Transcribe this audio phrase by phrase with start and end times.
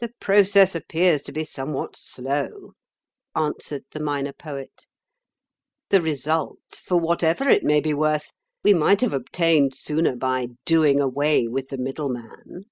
[0.00, 2.72] "The process appears to be somewhat slow,"
[3.34, 4.86] answered the Minor Poet.
[5.90, 8.32] "The result, for whatever it may be worth,
[8.64, 12.64] we might have obtained sooner by doing away with the middleman."